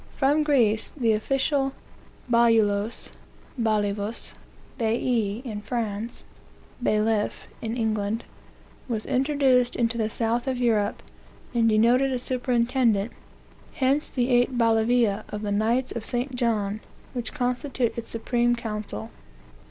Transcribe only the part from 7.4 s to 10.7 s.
in England,) was introduced into the south of